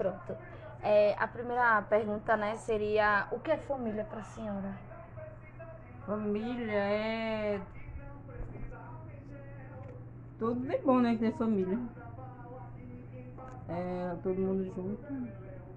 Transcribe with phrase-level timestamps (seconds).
[0.00, 0.34] Pronto.
[0.82, 4.72] É, a primeira pergunta, né, seria o que é família para a senhora?
[6.06, 7.60] Família é.
[10.38, 11.18] Tudo de bom, né?
[11.20, 11.78] Ter família.
[13.68, 15.30] É todo mundo junto.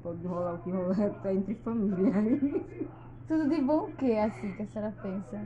[0.00, 2.12] Pode rolar o que rolar, tá entre família.
[3.26, 5.40] Tudo de bom o que, assim, que a senhora pensa?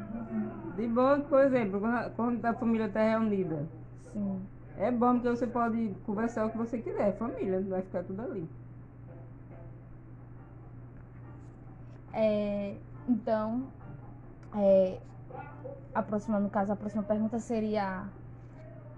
[0.77, 1.80] De bom, por exemplo,
[2.14, 3.66] quando a família está reunida.
[4.12, 4.46] Sim.
[4.79, 8.48] É bom porque você pode conversar o que você quiser, família, vai ficar tudo ali.
[12.12, 12.76] É,
[13.08, 13.64] então,
[14.54, 15.00] é,
[15.93, 18.04] a próxima, no caso, a próxima pergunta seria.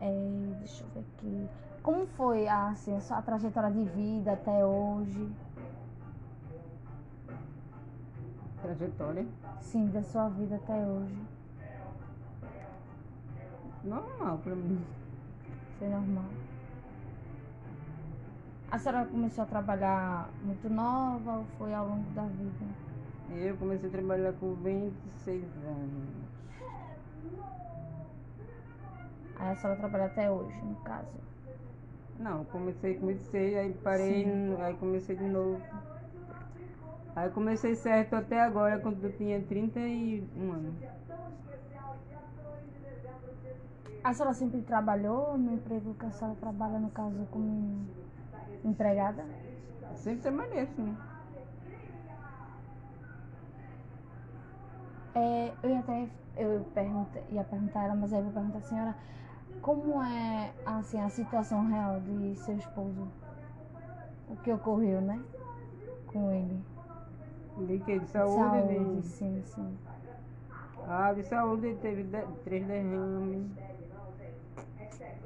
[0.03, 1.49] é, deixa eu ver aqui.
[1.83, 5.33] Como foi assim, a sua trajetória de vida até hoje?
[8.61, 9.27] Trajetória.
[9.63, 11.17] Sim, da sua vida até hoje.
[13.83, 15.00] Normal pra mim.
[15.81, 16.27] Foi normal.
[18.71, 22.67] A senhora começou a trabalhar muito nova ou foi ao longo da vida?
[23.31, 26.09] Eu comecei a trabalhar com 26 anos.
[29.37, 31.09] Aí a senhora trabalha até hoje, no caso.
[32.19, 34.57] Não, comecei com 26, aí parei, Sim.
[34.61, 35.63] aí comecei de novo.
[37.17, 40.75] Aí comecei certo até agora, quando eu tinha 31 anos.
[44.03, 47.87] A senhora sempre trabalhou no emprego que a senhora trabalha, no caso, como
[48.65, 49.25] empregada?
[49.95, 50.97] Sempre trabalhei assim.
[55.15, 58.63] É, eu ia até eu pergunta, ia perguntar ela, mas aí eu vou perguntar à
[58.63, 58.97] senhora
[59.61, 63.09] como é assim, a situação real de seu esposo?
[64.29, 65.21] O que ocorreu, né?
[66.07, 66.65] Com ele.
[67.67, 67.99] De que?
[67.99, 68.35] De saúde?
[68.35, 69.07] Saúde, De...
[69.09, 69.79] sim, sim.
[70.87, 72.23] Ah, de saúde ele teve de...
[72.45, 73.51] três derrames.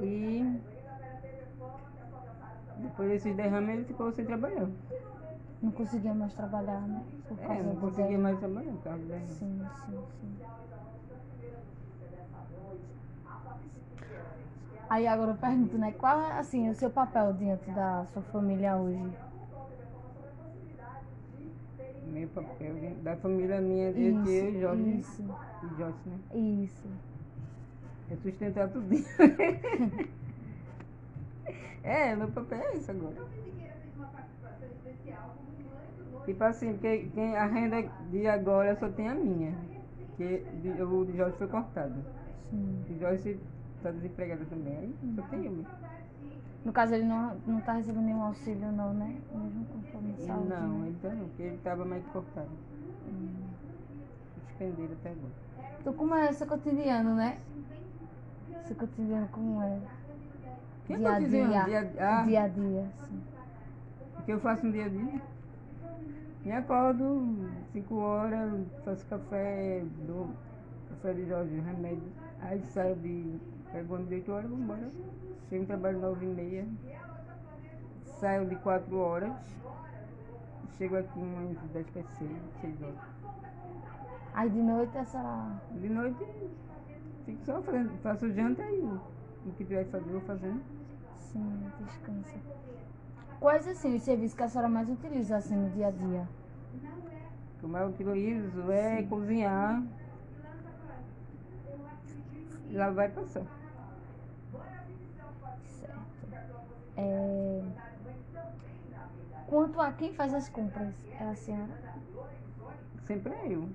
[0.00, 0.60] E
[2.78, 4.68] depois desses derrames ele ficou sem trabalhar.
[5.62, 7.02] Não conseguia mais trabalhar, né?
[7.28, 9.28] Por É, não conseguia mais trabalhar por causa do derrame.
[9.28, 10.36] Sim, sim, sim.
[14.90, 15.92] Aí agora eu pergunto, né?
[15.92, 19.12] Qual é assim, o seu papel diante da sua família hoje?
[22.06, 24.98] Meu papel dentro da família minha, de que eu e Jorge.
[25.00, 25.22] isso,
[25.62, 26.18] E Jorge, né?
[26.62, 26.88] isso.
[28.10, 28.94] É sustentar tudo.
[31.82, 33.16] é, meu papel é isso agora.
[36.24, 39.54] Tipo assim, porque quem, a renda de agora só tem a minha.
[40.16, 41.94] Que de- o de Jorge foi cortado.
[42.50, 42.84] Sim.
[42.88, 43.38] O Jorge
[43.76, 44.76] está desempregado também.
[44.76, 45.52] Aí só tem eu.
[45.52, 45.66] mesmo.
[46.64, 49.16] No caso, ele não, não tá recebendo nenhum auxílio, não, né?
[49.34, 49.66] Mesmo
[50.24, 50.48] saúde.
[50.48, 50.88] Não, né?
[50.88, 52.48] então não, porque ele estava mais cortado.
[53.06, 53.28] Hum.
[54.48, 55.32] Suspenderam até agora.
[55.80, 57.38] Então, como é seu cotidiano, né?
[58.66, 59.78] Seu cotidiano, como é?
[60.86, 63.22] Quem dia a dia, dia, ah, dia a dia, assim.
[64.18, 65.20] O que eu faço no dia a dia?
[66.44, 70.30] Me acordo 5 horas, faço café, dou
[70.90, 72.12] café de Jorge, remédio.
[72.40, 73.38] Aí saio de.
[73.72, 74.90] Pego de 8 horas, vou embora.
[75.48, 76.66] Chego no trabalho 9 e meia.
[78.18, 79.32] Saio de 4 horas.
[80.78, 82.94] Chego aqui umas 10 para 6, 6 horas.
[84.34, 86.26] Aí de noite a senhora De noite
[87.24, 89.00] fico só fazendo, faço janta e o
[89.56, 90.62] que tiver que fazer, eu vou fazendo.
[91.16, 92.38] sim, descansa.
[93.40, 96.28] Quais assim os serviços que a senhora mais utiliza assim no dia a dia?
[96.74, 99.82] O que eu mais utilizo é cozinhar.
[102.70, 103.44] E lá vai passar.
[105.64, 105.98] Certo.
[106.96, 107.62] É...
[109.46, 111.72] Quanto a quem faz as compras, é a senhora?
[113.06, 113.68] Sempre é eu.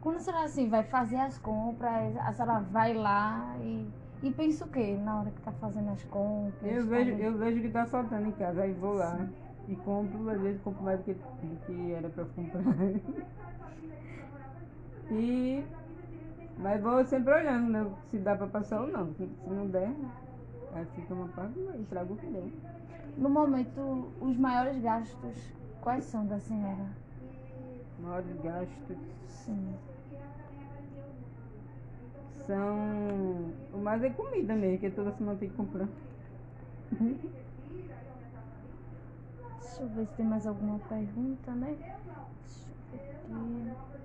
[0.00, 3.88] Quando a senhora assim vai fazer as compras, a senhora vai lá e,
[4.22, 6.72] e pensa o quê na hora que tá fazendo as compras?
[6.72, 9.26] Eu vejo, eu vejo o que tá faltando em casa, aí vou lá
[9.66, 12.62] e compro, às vezes compro mais do que, do que era pra comprar.
[15.10, 15.64] e
[16.58, 19.12] mas vou sempre olhando né, se dá pra passar ou não.
[19.14, 19.92] Se se não der,
[20.74, 22.50] aí fica uma parte e trago o que der.
[23.16, 26.86] No momento, os maiores gastos, quais são da senhora?
[27.98, 28.96] Maiores gastos
[29.26, 29.74] Sim.
[32.46, 33.52] são.
[33.72, 35.88] O mais é comida mesmo, que toda semana tem que comprar.
[39.60, 41.76] Deixa eu ver se tem mais alguma pergunta, né?
[42.90, 43.97] Deixa eu ver aqui.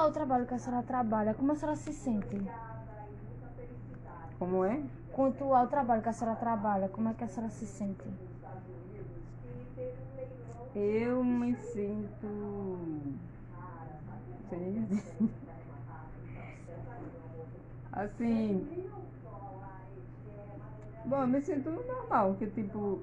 [0.00, 2.40] Quanto ao trabalho que a senhora trabalha, como a senhora se sente?
[4.38, 4.80] Como é?
[5.12, 8.08] Quanto ao trabalho que a senhora trabalha, como é que a senhora se sente?
[10.74, 12.26] Eu me sinto
[17.92, 18.66] Assim.
[21.04, 23.00] Bom, eu me sinto normal, porque tipo,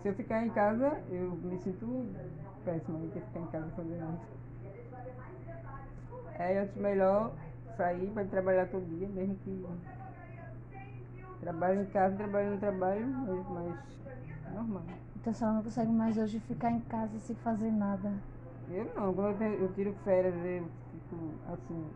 [0.00, 2.06] se eu ficar em casa, eu me sinto
[2.64, 4.32] péssimo do que ficar em casa fazendo nada.
[6.42, 7.30] É, eu acho melhor
[7.76, 9.64] sair para trabalhar todo dia, mesmo que
[11.40, 13.74] trabalho em casa, trabalho no trabalho, mas, mas
[14.52, 14.82] normal.
[15.14, 18.12] Então a senhora não consegue mais hoje ficar em casa sem fazer nada.
[18.68, 21.86] Eu não, quando eu, tiro férias, eu fico assim,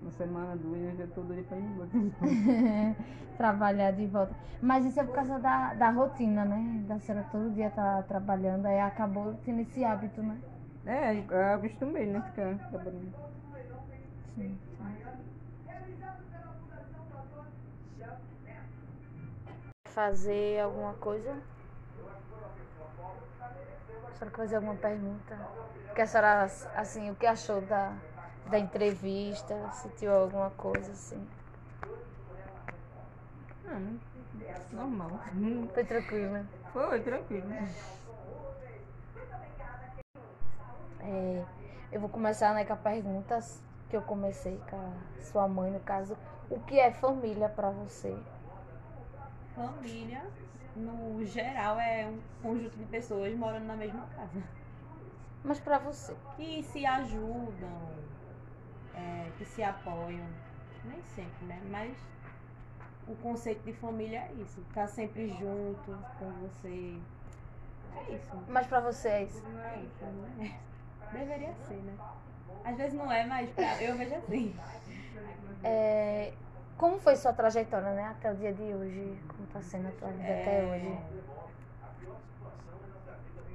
[0.00, 1.88] uma semana, duas, eu já tô doido pra ir embora.
[3.36, 4.34] Trabalhar de volta.
[4.62, 6.84] Mas isso é por causa da, da rotina, né?
[6.88, 10.38] Da senhora todo dia tá trabalhando, aí acabou tendo esse hábito, né?
[10.86, 12.22] É, eu acostumei, né?
[12.22, 13.28] Ficar trabalhando.
[14.38, 14.56] Sim.
[19.86, 21.42] Fazer alguma coisa?
[24.06, 25.36] A senhora quer fazer alguma pergunta?
[25.92, 26.44] Que a senhora,
[26.76, 27.96] assim, o que achou da,
[28.46, 29.72] da entrevista?
[29.72, 31.28] Sentiu alguma coisa, assim?
[33.64, 33.98] Não,
[34.70, 35.20] normal.
[35.74, 36.46] Foi tranquilo, né?
[36.72, 37.48] Foi, tranquilo.
[41.00, 41.44] É,
[41.90, 45.80] eu vou começar né, com as perguntas que eu comecei com a sua mãe, no
[45.80, 46.16] caso.
[46.50, 48.16] O que é família pra você?
[49.54, 50.24] Família,
[50.76, 54.42] no geral, é um conjunto de pessoas morando na mesma casa.
[55.42, 56.14] Mas pra você?
[56.36, 57.88] Que se ajudam,
[58.94, 60.26] é, que se apoiam.
[60.84, 61.60] Nem sempre, né?
[61.70, 61.96] Mas
[63.06, 64.62] o conceito de família é isso.
[64.74, 66.98] Tá sempre junto com você.
[67.96, 68.30] É isso.
[68.48, 69.42] Mas pra você é isso?
[69.46, 70.60] É isso, né?
[71.12, 71.96] Deveria ser, né?
[72.64, 74.54] Às vezes não é, mas pra- eu vejo assim.
[75.64, 76.32] É,
[76.76, 78.04] como foi sua trajetória, né?
[78.04, 79.18] Até o dia de hoje?
[79.28, 80.98] Como tá sendo a tua vida até É, hoje?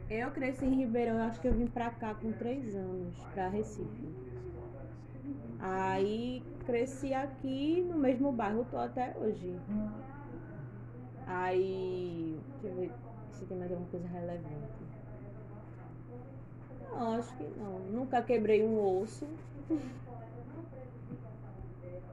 [0.09, 3.47] Eu cresci em Ribeirão, eu acho que eu vim pra cá com três anos, pra
[3.47, 4.13] Recife.
[5.59, 9.55] Aí cresci aqui no mesmo bairro, tô até hoje.
[11.25, 12.91] Aí, deixa eu ver
[13.31, 14.92] se tem mais alguma coisa relevante.
[16.93, 17.79] Não, acho que não.
[17.79, 19.27] Nunca quebrei um osso.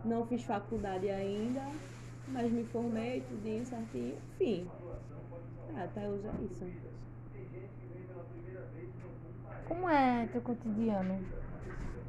[0.05, 1.63] Não fiz faculdade ainda,
[2.29, 4.17] mas me formei tudinho certinho.
[4.35, 4.69] Enfim,
[5.77, 6.65] é, até hoje é isso.
[9.65, 11.19] Como é teu cotidiano?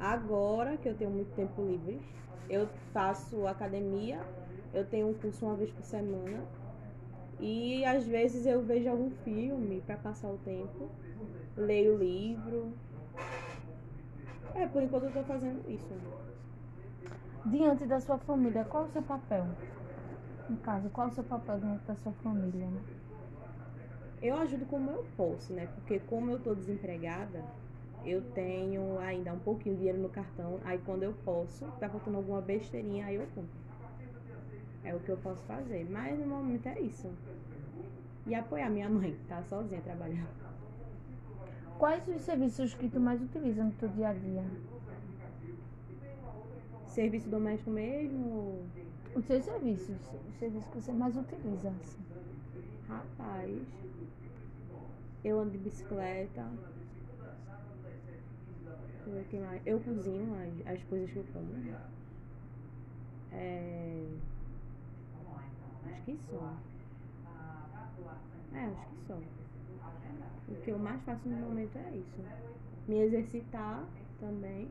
[0.00, 2.00] Agora que eu tenho muito tempo livre,
[2.48, 4.20] eu faço academia,
[4.74, 6.44] eu tenho um curso uma vez por semana
[7.40, 10.90] e às vezes eu vejo algum filme para passar o tempo,
[11.56, 12.72] leio livro.
[14.54, 15.94] É, por enquanto eu tô fazendo isso.
[17.46, 19.46] Diante da sua família, qual é o seu papel?
[20.48, 22.80] No caso, qual é o seu papel diante da sua família, né?
[24.20, 25.68] Eu ajudo como eu posso, né?
[25.74, 27.42] Porque como eu tô desempregada,
[28.04, 32.18] eu tenho ainda um pouquinho de dinheiro no cartão, aí quando eu posso, tá faltando
[32.18, 33.62] alguma besteirinha, aí eu compro.
[34.84, 35.88] É o que eu posso fazer.
[35.90, 37.08] Mas no momento é isso.
[38.26, 40.51] E apoiar minha mãe, que tá sozinha trabalhando.
[41.82, 44.44] Quais os serviços que tu mais utiliza no teu dia a dia?
[46.86, 48.64] Serviço doméstico mesmo,
[49.16, 49.96] Os seus serviços,
[50.28, 51.70] os serviços que você mais utiliza.
[51.70, 51.98] assim.
[52.86, 53.66] rapaz.
[55.24, 56.48] Eu ando de bicicleta.
[59.66, 61.48] Eu cozinho as, as coisas que eu como.
[63.32, 64.06] É...
[65.90, 66.56] Acho que só.
[68.54, 69.41] É, acho que só.
[70.48, 72.22] O que eu mais faço no momento é isso.
[72.86, 73.84] Me exercitar
[74.20, 74.68] também.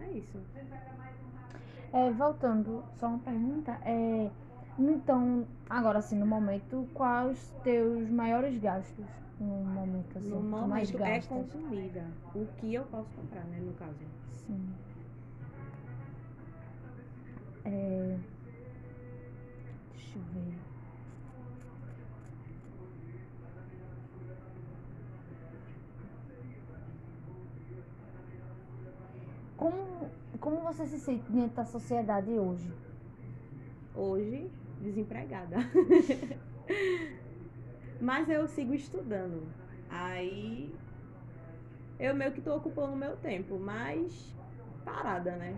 [0.00, 0.38] É isso.
[1.92, 3.78] É, voltando, só uma pergunta.
[3.84, 4.28] É,
[4.78, 9.06] então, agora assim, no momento, quais os teus maiores gastos?
[9.38, 12.04] No momento, assim, No tu mais momento é comida.
[12.34, 13.58] O que eu posso comprar, né?
[13.60, 13.94] No caso.
[14.46, 14.74] Sim.
[17.64, 18.33] É...
[29.64, 32.70] Como, como você se sente diante da sociedade hoje?
[33.96, 34.50] Hoje,
[34.82, 35.56] desempregada.
[37.98, 39.42] Mas eu sigo estudando.
[39.88, 40.70] Aí
[41.98, 44.34] eu meio que tô ocupando o meu tempo, mas
[44.84, 45.56] parada, né?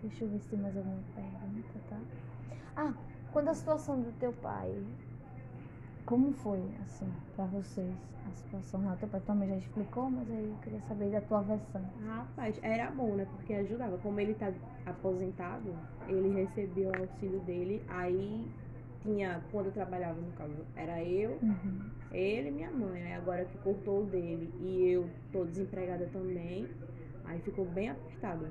[0.00, 1.98] Deixa eu ver se tem mais alguma pergunta, tá?
[2.76, 2.94] Ah,
[3.32, 4.72] quando a situação do teu pai,
[6.06, 7.94] como foi, assim, pra vocês?
[8.26, 11.42] A situação lá, teu pai também já explicou, mas aí eu queria saber da tua
[11.42, 11.82] versão.
[12.04, 13.24] Rapaz, era bom, né?
[13.26, 13.98] Porque ajudava.
[13.98, 14.52] Como ele tá
[14.84, 15.74] aposentado,
[16.08, 18.50] ele recebia o auxílio dele, aí
[19.02, 21.78] tinha, quando eu trabalhava no caso, era eu, Uhum.
[22.12, 23.02] ele e minha mãe.
[23.02, 26.68] Aí agora que cortou o dele e eu tô desempregada também,
[27.24, 28.46] aí ficou bem apertado.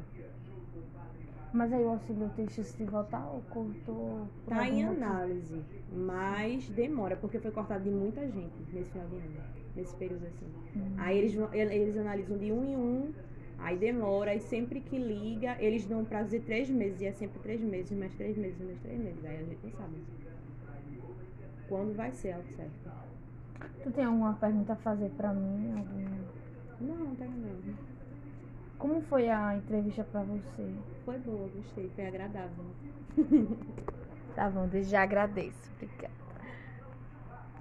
[1.56, 4.28] Mas aí o auxílio deixa se voltar ou cortou?
[4.44, 9.16] por Tá em análise, mas demora, porque foi cortado de muita gente nesse final de
[9.16, 9.42] ano,
[9.74, 10.48] nesse período assim.
[10.76, 10.96] Hum.
[10.98, 13.14] Aí eles, eles analisam de um em um,
[13.58, 17.14] aí demora, e sempre que liga, eles dão um prazo de três meses, e é
[17.14, 19.24] sempre três meses, mais três meses, mais três meses.
[19.24, 19.96] Aí a gente não sabe
[21.70, 22.92] quando vai ser ao certo.
[23.82, 25.72] Tu tem alguma pergunta a fazer pra mim?
[25.72, 26.18] Alguma?
[26.82, 27.95] Não, não tem não.
[28.86, 30.64] Como foi a entrevista pra você?
[31.04, 32.66] Foi boa, gostei, foi agradável.
[34.36, 35.72] Tá bom, desde já agradeço.
[35.74, 36.25] Obrigada.